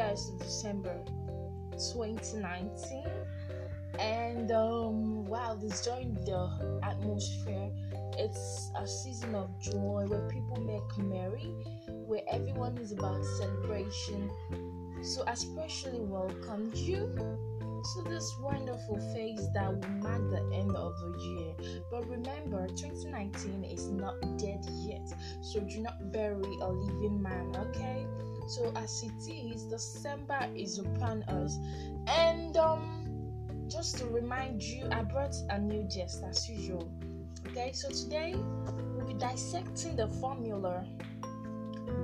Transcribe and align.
1st 0.00 0.32
of 0.32 0.38
December 0.38 0.96
2019. 1.72 3.04
And 3.98 4.50
um, 4.50 5.26
wow, 5.26 5.58
this 5.60 5.84
join 5.84 6.14
the 6.24 6.80
atmosphere. 6.82 7.70
It's 8.16 8.70
a 8.78 8.86
season 8.86 9.34
of 9.34 9.50
joy 9.60 10.06
where 10.08 10.26
people 10.28 10.56
make 10.60 11.06
merry, 11.06 11.52
where 12.06 12.22
everyone 12.32 12.78
is 12.78 12.92
about 12.92 13.22
celebration. 13.38 14.30
So, 15.02 15.24
I 15.26 15.32
especially 15.32 16.00
welcome 16.00 16.70
you 16.74 17.14
to 17.94 18.02
this 18.08 18.34
wonderful 18.40 18.98
phase 19.14 19.48
that 19.54 19.68
will 19.68 19.88
mark 20.02 20.30
the 20.30 20.56
end 20.56 20.74
of 20.76 20.94
the 20.98 21.18
year. 21.20 21.82
But 21.90 22.08
remember, 22.08 22.66
2019 22.68 23.64
is 23.64 23.88
not 23.88 24.14
dead 24.38 24.64
yet, 24.86 25.06
so 25.42 25.60
do 25.60 25.80
not 25.80 26.12
bury 26.12 26.56
a 26.62 26.68
living 26.68 27.20
man, 27.20 27.54
okay? 27.56 28.06
So 28.50 28.72
as 28.74 29.04
it 29.04 29.32
is, 29.32 29.62
December 29.62 30.48
is 30.56 30.80
upon 30.80 31.22
us, 31.28 31.56
and 32.08 32.56
um, 32.56 33.06
just 33.68 33.98
to 33.98 34.06
remind 34.06 34.60
you, 34.60 34.88
I 34.90 35.02
brought 35.04 35.36
a 35.50 35.58
new 35.60 35.84
guest 35.84 36.24
as 36.28 36.48
usual. 36.48 36.90
Okay, 37.46 37.70
so 37.72 37.88
today 37.90 38.34
we'll 38.34 39.06
be 39.06 39.14
dissecting 39.14 39.94
the 39.94 40.08
formula. 40.08 40.84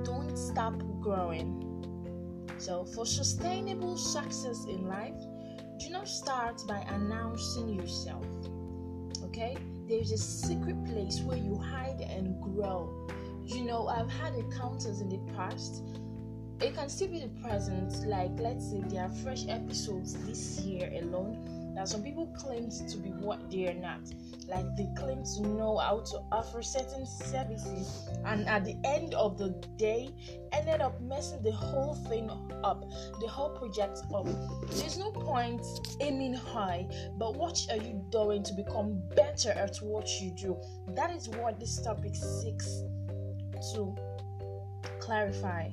Don't 0.05 0.37
stop 0.37 0.81
growing. 1.01 1.65
So, 2.59 2.85
for 2.85 3.05
sustainable 3.05 3.97
success 3.97 4.67
in 4.69 4.87
life, 4.87 5.19
do 5.79 5.89
not 5.89 6.07
start 6.07 6.61
by 6.65 6.79
announcing 6.87 7.73
yourself. 7.75 8.25
Okay? 9.25 9.57
There's 9.89 10.13
a 10.13 10.17
secret 10.17 10.81
place 10.85 11.19
where 11.19 11.37
you 11.37 11.57
hide 11.57 11.99
and 11.99 12.41
grow. 12.41 13.09
You 13.43 13.65
know, 13.65 13.87
I've 13.87 14.09
had 14.09 14.33
encounters 14.33 15.01
in 15.01 15.09
the 15.09 15.19
past. 15.33 15.83
It 16.59 16.75
can 16.75 16.89
still 16.89 17.09
be 17.09 17.19
the 17.19 17.29
present, 17.47 18.07
like 18.07 18.31
let's 18.39 18.71
say 18.71 18.81
there 18.87 19.03
are 19.03 19.09
fresh 19.09 19.47
episodes 19.47 20.15
this 20.25 20.59
year 20.61 20.89
alone 21.01 21.73
that 21.75 21.87
some 21.87 22.01
people 22.01 22.25
claim 22.35 22.71
to 22.71 22.97
be 22.97 23.09
what 23.09 23.51
they 23.51 23.67
are 23.67 23.75
not. 23.75 23.99
Like 24.47 24.65
they 24.75 24.87
claim 24.97 25.23
to 25.35 25.41
know 25.47 25.77
how 25.77 25.99
to 25.99 26.19
offer 26.31 26.63
certain 26.63 27.05
services, 27.05 28.09
and 28.25 28.47
at 28.47 28.65
the 28.65 28.75
end 28.85 29.13
of 29.13 29.37
the 29.37 29.49
day, 29.77 30.09
ended 30.51 30.81
up 30.81 30.99
messing 30.99 31.43
the 31.43 31.51
whole 31.51 31.93
thing 31.93 32.31
up, 32.63 32.83
the 33.21 33.27
whole 33.27 33.49
project 33.49 33.99
up. 34.15 34.25
There's 34.71 34.97
no 34.97 35.11
point 35.11 35.61
aiming 36.01 36.33
high, 36.33 36.87
but 37.19 37.35
what 37.35 37.59
are 37.69 37.77
you 37.77 38.03
doing 38.09 38.41
to 38.41 38.53
become 38.53 38.99
better 39.15 39.51
at 39.51 39.77
what 39.77 40.09
you 40.19 40.31
do? 40.31 40.57
That 40.95 41.11
is 41.11 41.29
what 41.29 41.59
this 41.59 41.79
topic 41.83 42.15
seeks 42.15 42.81
to 43.73 43.95
clarify 44.99 45.69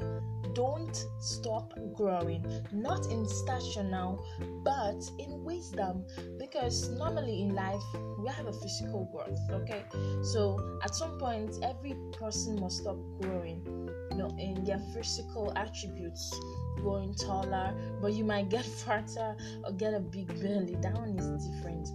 don't 0.54 1.06
stop 1.18 1.74
growing. 1.94 2.44
Not 2.72 3.06
in 3.10 3.26
stature 3.26 3.82
now 3.82 4.18
but 4.64 5.02
in 5.18 5.44
wisdom. 5.44 6.04
Because 6.38 6.88
normally 6.90 7.42
in 7.42 7.54
life 7.54 7.82
we 8.18 8.28
have 8.28 8.46
a 8.46 8.52
physical 8.52 9.08
growth 9.12 9.38
okay? 9.62 9.84
So 10.22 10.78
at 10.82 10.94
some 10.94 11.18
point 11.18 11.56
every 11.62 11.94
person 12.12 12.60
must 12.60 12.78
stop 12.78 12.96
growing 13.20 13.62
you 14.10 14.16
know 14.16 14.30
in 14.38 14.64
their 14.64 14.80
physical 14.92 15.52
attributes. 15.56 16.34
Growing 16.76 17.14
taller 17.14 17.74
but 18.00 18.12
you 18.12 18.24
might 18.24 18.48
get 18.48 18.64
fatter 18.84 19.36
or 19.64 19.72
get 19.72 19.94
a 19.94 20.00
big 20.00 20.28
belly. 20.40 20.76
That 20.80 20.94
one 20.94 21.18
is 21.18 21.46
different 21.46 21.88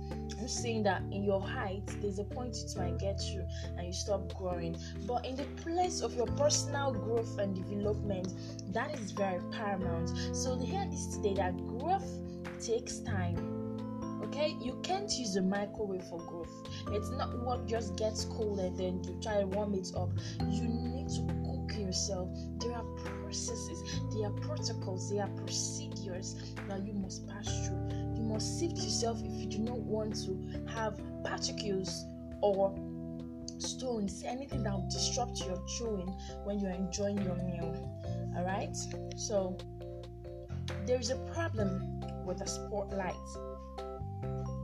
saying 0.48 0.84
that 0.84 1.02
in 1.12 1.23
your 1.23 1.42
height, 1.42 1.84
there's 2.02 2.20
a 2.20 2.23
point 2.23 2.56
it 2.58 2.78
might 2.78 2.98
get 2.98 3.22
you 3.23 3.45
and 3.78 3.86
you 3.88 3.94
stop 3.94 4.34
growing. 4.36 4.78
But 5.08 5.26
in 5.26 5.36
the 5.36 5.46
place 5.64 6.02
of 6.02 6.16
your 6.16 6.28
personal 6.28 6.92
growth 6.94 7.38
and 7.40 7.56
development, 7.56 8.34
that 8.74 8.97
is 9.00 9.12
very 9.12 9.41
paramount. 9.52 10.09
So 10.36 10.58
hear 10.58 10.86
this 10.90 11.08
today 11.08 11.34
that 11.36 11.58
growth 11.68 12.08
takes 12.63 13.00
time. 13.00 13.59
Okay, 14.24 14.56
you 14.62 14.80
can't 14.84 15.12
use 15.12 15.36
a 15.38 15.41
microwave 15.41 16.03
for 16.03 16.19
growth. 16.19 16.52
It's 16.92 17.09
not 17.12 17.40
what 17.40 17.66
just 17.68 17.96
gets 17.96 18.25
cold 18.25 18.59
and 18.59 18.78
then 18.78 19.03
you 19.03 19.18
try 19.22 19.40
to 19.40 19.47
warm 19.47 19.74
it 19.74 19.92
up. 19.96 20.09
You 20.50 20.63
need 20.63 21.09
to 21.09 21.22
cook 21.46 21.80
yourself. 21.80 22.30
There 22.59 22.74
are 22.74 22.84
processes, 23.24 23.81
there 24.13 24.28
are 24.28 24.34
protocols, 24.34 25.09
there 25.09 25.24
are 25.24 25.30
procedures 25.30 26.36
that 26.68 26.86
you 26.86 26.94
must 26.94 27.28
pass 27.28 27.68
through 27.68 28.09
must 28.29 28.59
sift 28.59 28.78
yourself 28.78 29.19
if 29.23 29.31
you 29.34 29.47
do 29.47 29.59
not 29.59 29.79
want 29.79 30.16
to 30.25 30.40
have 30.73 31.00
particles 31.23 32.06
or 32.41 32.73
stones, 33.57 34.23
anything 34.25 34.63
that 34.63 34.73
will 34.73 34.90
disrupt 34.90 35.40
your 35.41 35.62
chewing 35.78 36.07
when 36.45 36.59
you're 36.59 36.72
enjoying 36.72 37.22
your 37.23 37.35
meal. 37.35 37.73
All 38.38 38.45
right, 38.45 38.75
so 39.18 39.57
there 40.85 41.00
is 41.00 41.09
a 41.09 41.18
problem 41.34 42.01
with 42.25 42.39
the 42.39 42.45
spotlight. 42.45 43.16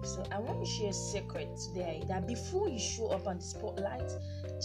So 0.03 0.23
I 0.31 0.39
want 0.39 0.63
to 0.63 0.69
share 0.69 0.89
a 0.89 0.93
secret 0.93 1.49
today 1.67 2.03
that 2.07 2.27
before 2.27 2.69
you 2.69 2.77
show 2.77 3.07
up 3.07 3.27
on 3.27 3.37
the 3.37 3.43
spotlight, 3.43 4.11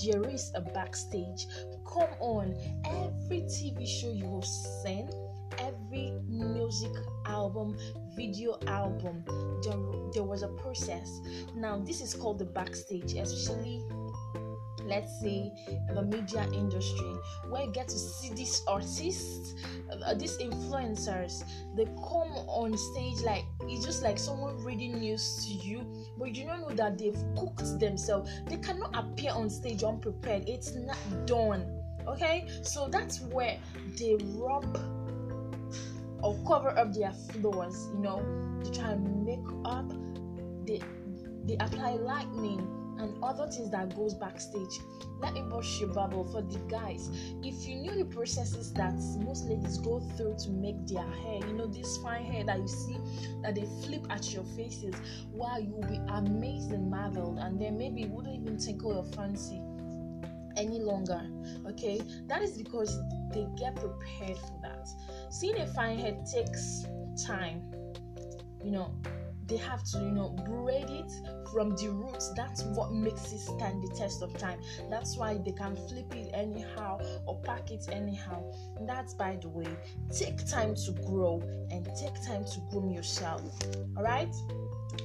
there 0.05 0.29
is 0.29 0.53
a 0.55 0.61
backstage. 0.61 1.47
Come 1.87 2.11
on, 2.21 2.55
every 2.85 3.41
TV 3.43 3.87
show 3.87 4.13
you 4.13 4.35
have 4.35 4.45
seen, 4.45 5.09
every 5.59 6.13
music 6.29 6.93
album, 7.25 7.77
video 8.17 8.59
album, 8.67 9.25
there, 9.63 9.79
there 10.13 10.25
was 10.25 10.43
a 10.43 10.49
process. 10.49 11.21
Now, 11.55 11.79
this 11.79 12.01
is 12.01 12.15
called 12.15 12.39
the 12.39 12.45
backstage, 12.45 13.15
especially 13.15 13.83
let's 14.87 15.21
say 15.21 15.53
the 15.95 16.03
media 16.03 16.49
industry 16.53 17.13
where 17.49 17.65
you 17.65 17.71
get 17.71 17.87
to 17.87 17.99
see 17.99 18.33
these 18.35 18.63
artists 18.67 19.55
uh, 20.05 20.15
these 20.15 20.39
influencers 20.39 21.45
they 21.77 21.85
come 21.85 22.33
on 22.49 22.77
stage 22.77 23.21
like 23.21 23.45
it's 23.69 23.85
just 23.85 24.03
like 24.03 24.19
someone 24.19 24.57
reading 24.65 24.99
news 24.99 25.45
to 25.47 25.53
you 25.69 25.85
but 26.19 26.29
you 26.29 26.35
do 26.35 26.45
not 26.45 26.61
know 26.61 26.75
that 26.75 26.99
they've 26.99 27.23
cooked 27.39 27.79
themselves. 27.79 28.31
They 28.47 28.57
cannot 28.57 28.91
appear 28.95 29.33
on 29.33 29.49
stage 29.49 29.85
unprepared. 29.85 30.49
It's 30.49 30.75
not 30.75 30.99
done 31.27 31.81
okay? 32.07 32.49
So 32.63 32.89
that's 32.89 33.21
where 33.21 33.59
they 33.97 34.17
rub 34.35 34.79
or 36.23 36.39
cover 36.47 36.77
up 36.79 36.93
their 36.93 37.13
flaws 37.13 37.89
you 37.95 38.01
know 38.01 38.19
to 38.65 38.71
try 38.73 38.91
and 38.93 39.25
make 39.25 39.39
up 39.65 39.91
they 40.67 40.81
they 41.47 41.57
apply 41.61 41.93
lightning 41.93 42.81
and 43.01 43.17
other 43.23 43.47
things 43.47 43.71
that 43.71 43.97
goes 43.97 44.15
backstage. 44.15 44.79
Let 45.21 45.33
me 45.35 45.43
brush 45.43 45.81
your 45.81 45.89
bubble 45.89 46.25
for 46.25 46.43
the 46.43 46.59
guys. 46.69 47.11
If 47.43 47.67
you 47.67 47.77
knew 47.77 47.95
the 47.95 48.05
processes 48.05 48.73
that 48.75 48.95
most 49.25 49.47
ladies 49.47 49.79
go 49.79 50.01
through 50.17 50.37
to 50.45 50.51
make 50.51 50.87
their 50.87 51.07
hair 51.07 51.41
you 51.47 51.55
know 51.55 51.67
this 51.67 51.97
fine 51.99 52.25
hair 52.25 52.45
that 52.45 52.59
you 52.59 52.69
see 52.69 52.99
that 53.43 53.55
they 53.55 53.67
flip 53.83 54.07
at 54.11 54.33
your 54.33 54.45
faces 54.57 54.95
wow 55.33 55.57
you'll 55.59 55.83
be 55.83 56.01
amazed 56.09 56.73
and 56.73 56.91
marveled. 56.91 57.39
And 57.39 57.61
then 57.61 57.79
maybe 57.79 58.03
it 58.03 58.11
wouldn't 58.11 58.41
even 58.41 58.59
tickle 58.59 58.93
your 58.95 59.05
fancy 59.05 59.61
any 60.57 60.81
longer 60.81 61.23
okay? 61.67 62.01
That 62.27 62.43
is 62.43 62.57
because 62.57 62.99
they 63.33 63.47
get 63.59 63.77
prepared 63.77 64.37
for 64.37 64.59
that 64.63 64.89
seeing 65.31 65.59
a 65.59 65.67
fine 65.67 65.99
head 65.99 66.27
takes 66.27 66.85
time. 67.27 67.63
You 68.63 68.73
know 68.73 68.95
they 69.51 69.57
have 69.57 69.83
to 69.83 69.99
you 69.99 70.11
know 70.13 70.31
braid 70.47 70.89
it 70.89 71.13
from 71.53 71.71
the 71.77 71.89
roots. 71.89 72.33
That's 72.37 72.63
what 72.63 72.93
makes 72.93 73.33
it 73.33 73.41
stand 73.41 73.83
the 73.83 73.95
test 73.95 74.23
of 74.23 74.37
time. 74.39 74.61
That's 74.89 75.17
why 75.17 75.39
they 75.45 75.53
can 75.53 75.77
flip 75.89 76.15
it 76.15 76.31
anyhow 76.33 77.01
or 77.27 77.41
pack 77.43 77.71
it 77.71 77.87
anyhow. 77.91 78.43
That's 78.87 79.15
by 79.15 79.39
the 79.43 79.49
way 79.49 79.67
take 80.17 80.49
time 80.49 80.75
to 80.77 80.93
grow 81.07 81.43
and 81.71 81.85
take 81.97 82.15
time 82.25 82.45
to 82.45 82.61
groom 82.71 82.91
yourself. 82.91 83.43
All 83.97 84.05
right? 84.05 84.33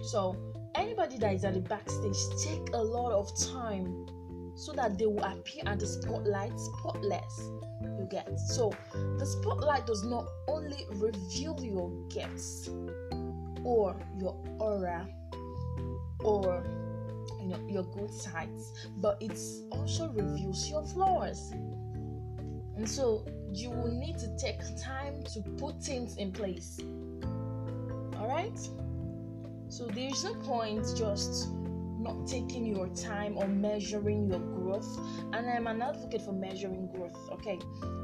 So 0.04 0.38
anybody 0.76 1.18
that 1.18 1.34
is 1.34 1.44
at 1.44 1.56
the 1.56 1.62
backstage 1.62 2.18
take 2.44 2.70
a 2.74 2.82
lot 2.82 3.12
of 3.12 3.32
time 3.52 4.06
so 4.56 4.72
that 4.74 4.98
they 4.98 5.06
will 5.06 5.24
appear 5.24 5.64
at 5.66 5.80
the 5.80 5.88
spotlight 5.88 6.58
spotless. 6.60 7.52
You 7.82 8.08
get 8.10 8.40
so 8.40 8.74
the 9.18 9.26
spotlight 9.26 9.86
does 9.86 10.04
not 10.04 10.26
only 10.48 10.86
reveal 10.92 11.60
your 11.62 11.92
gifts 12.10 12.70
or 13.64 13.96
your 14.20 14.36
aura 14.60 15.08
or 16.20 16.64
you 17.42 17.48
know 17.48 17.60
your 17.68 17.84
good 17.84 18.14
sides, 18.14 18.88
but 18.98 19.18
it 19.22 19.38
also 19.72 20.10
reveals 20.10 20.70
your 20.70 20.84
flaws. 20.84 21.52
And 21.52 22.90
so 22.90 23.26
you 23.54 23.70
will 23.70 23.92
need 23.92 24.18
to 24.20 24.36
take 24.38 24.60
time 24.82 25.24
to 25.34 25.42
put 25.58 25.82
things 25.82 26.18
in 26.18 26.32
place. 26.32 26.80
Alright? 28.16 28.60
So 29.70 29.88
there's 29.88 30.24
no 30.24 30.36
point 30.36 30.86
just 30.96 31.50
not 32.06 32.28
taking 32.28 32.66
your 32.66 32.88
time 32.90 33.36
or 33.36 33.48
measuring 33.48 34.30
your 34.30 34.40
growth. 34.40 34.88
And 35.34 35.50
I'm 35.50 35.68
an 35.68 35.82
advocate 35.82 36.22
for 36.22 36.34
measuring 36.34 36.88
growth. 36.96 37.18
Okay, 37.32 37.60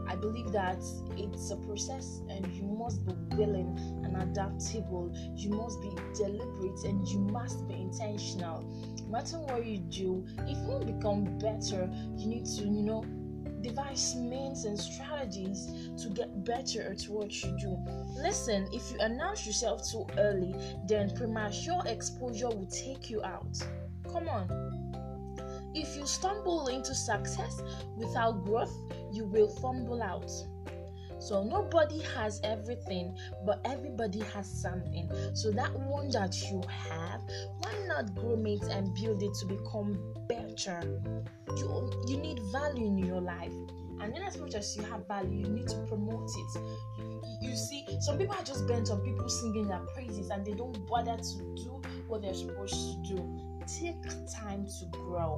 I 0.07 0.15
believe 0.15 0.51
that 0.51 0.83
it's 1.15 1.51
a 1.51 1.57
process 1.57 2.21
and 2.29 2.45
you 2.47 2.63
must 2.63 3.05
be 3.05 3.13
willing 3.35 3.77
and 4.03 4.17
adaptable. 4.21 5.13
You 5.35 5.51
must 5.51 5.81
be 5.81 5.91
deliberate 6.15 6.83
and 6.83 7.07
you 7.07 7.19
must 7.19 7.67
be 7.67 7.75
intentional. 7.75 8.63
No 9.03 9.11
matter 9.11 9.37
what 9.37 9.65
you 9.65 9.77
do, 9.77 10.25
if 10.39 10.57
you 10.57 10.67
want 10.67 10.87
to 10.87 10.93
become 10.93 11.37
better, 11.37 11.89
you 12.17 12.27
need 12.27 12.45
to, 12.57 12.63
you 12.63 12.81
know, 12.81 13.05
devise 13.61 14.15
means 14.15 14.65
and 14.65 14.79
strategies 14.79 15.91
to 16.01 16.09
get 16.09 16.43
better 16.43 16.81
at 16.91 17.03
what 17.03 17.31
you 17.43 17.55
do. 17.59 17.77
Listen, 18.19 18.67
if 18.73 18.91
you 18.91 18.97
announce 19.01 19.45
yourself 19.45 19.87
too 19.91 20.05
early, 20.17 20.55
then 20.87 21.15
premature 21.15 21.81
exposure 21.85 22.49
will 22.49 22.67
take 22.67 23.09
you 23.09 23.23
out. 23.23 23.57
Come 24.09 24.29
on. 24.29 24.71
If 25.73 25.95
you 25.95 26.05
stumble 26.05 26.67
into 26.67 26.93
success 26.93 27.61
without 27.95 28.43
growth, 28.43 28.75
you 29.11 29.25
will 29.25 29.47
fumble 29.47 30.03
out. 30.03 30.29
So 31.19 31.43
nobody 31.43 31.99
has 32.15 32.41
everything, 32.43 33.15
but 33.45 33.61
everybody 33.63 34.21
has 34.33 34.49
something. 34.49 35.09
So 35.33 35.51
that 35.51 35.71
one 35.81 36.09
that 36.09 36.35
you 36.49 36.61
have, 36.67 37.21
why 37.59 37.73
not 37.87 38.15
groom 38.15 38.47
it 38.47 38.63
and 38.63 38.93
build 38.95 39.21
it 39.21 39.33
to 39.35 39.45
become 39.45 39.97
better? 40.27 40.81
You 41.55 41.91
you 42.07 42.17
need 42.17 42.39
value 42.51 42.87
in 42.87 42.97
your 42.97 43.21
life. 43.21 43.53
And 44.01 44.11
then 44.15 44.23
as 44.23 44.39
much 44.39 44.55
as 44.55 44.75
you 44.75 44.81
have 44.83 45.07
value, 45.07 45.45
you 45.45 45.53
need 45.53 45.67
to 45.67 45.77
promote 45.87 46.27
it. 46.27 46.61
You, 46.97 47.49
you 47.51 47.55
see, 47.55 47.85
some 47.99 48.17
people 48.17 48.33
are 48.33 48.43
just 48.43 48.67
bent 48.67 48.89
on 48.89 49.01
people 49.01 49.29
singing 49.29 49.67
their 49.67 49.85
praises 49.93 50.31
and 50.31 50.43
they 50.43 50.53
don't 50.53 50.85
bother 50.87 51.17
to 51.17 51.55
do 51.55 51.79
what 52.07 52.23
they're 52.23 52.33
supposed 52.33 52.73
to 52.73 53.15
do 53.15 53.50
take 53.79 54.01
time 54.31 54.65
to 54.65 54.85
grow. 54.91 55.37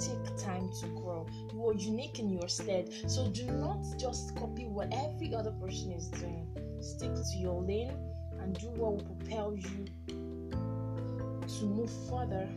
Take 0.00 0.36
time 0.36 0.70
to 0.80 0.86
grow. 0.88 1.26
You 1.52 1.68
are 1.68 1.74
unique 1.74 2.18
in 2.18 2.30
your 2.30 2.48
stead. 2.48 2.92
So 3.06 3.28
do 3.28 3.44
not 3.44 3.84
just 3.98 4.36
copy 4.36 4.66
what 4.66 4.92
every 4.92 5.34
other 5.34 5.52
person 5.52 5.92
is 5.92 6.08
doing. 6.08 6.46
Stick 6.80 7.14
to 7.14 7.38
your 7.38 7.62
lane 7.62 7.92
and 8.40 8.58
do 8.58 8.68
what 8.70 8.92
will 8.92 9.04
propel 9.04 9.54
you 9.54 9.86
to 11.58 11.64
move 11.64 11.90
further 12.08 12.48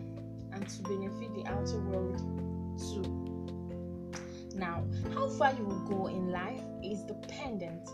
and 0.52 0.68
to 0.68 0.84
benefit 0.84 1.34
the 1.36 1.46
outer 1.48 1.80
world 1.80 2.20
too. 2.78 3.24
Now, 4.56 4.84
how 5.14 5.30
far 5.30 5.54
you 5.54 5.64
will 5.64 5.88
go 5.88 6.08
in 6.08 6.32
life 6.32 6.62
is 6.84 7.02
dependent 7.04 7.90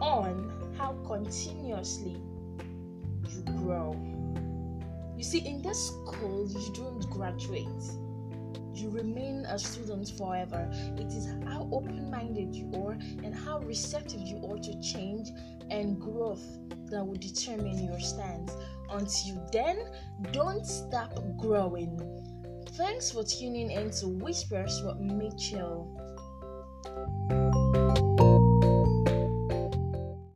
on 0.00 0.74
how 0.78 0.92
continuously 1.06 2.16
you 3.28 3.42
grow. 3.58 4.11
You 5.22 5.28
see, 5.28 5.46
in 5.46 5.62
this 5.62 5.86
school, 5.86 6.48
you 6.50 6.72
don't 6.74 7.08
graduate, 7.08 7.68
you 8.74 8.90
remain 8.90 9.46
a 9.46 9.56
student 9.56 10.10
forever. 10.18 10.68
It 10.98 11.12
is 11.12 11.28
how 11.46 11.68
open 11.70 12.10
minded 12.10 12.52
you 12.52 12.68
are 12.84 12.98
and 13.22 13.32
how 13.32 13.60
receptive 13.60 14.20
you 14.20 14.44
are 14.44 14.58
to 14.58 14.80
change 14.80 15.28
and 15.70 16.00
growth 16.00 16.44
that 16.90 17.06
will 17.06 17.20
determine 17.20 17.84
your 17.84 18.00
stance. 18.00 18.50
Until 18.90 19.48
then, 19.52 19.92
don't 20.32 20.66
stop 20.66 21.16
growing. 21.36 22.00
Thanks 22.70 23.12
for 23.12 23.22
tuning 23.22 23.70
in 23.70 23.92
to 24.00 24.08
Whispers 24.08 24.82
with 24.84 24.98
Mitchell. 24.98 26.01